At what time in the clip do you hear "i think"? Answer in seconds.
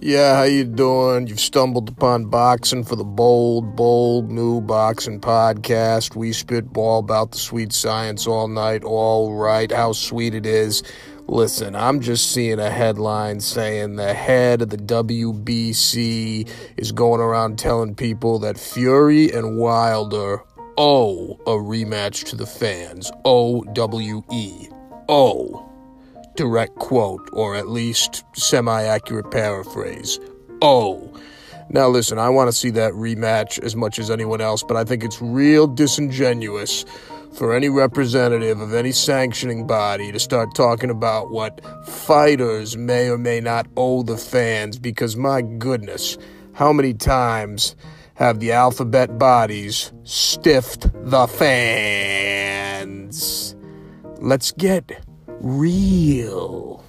34.78-35.04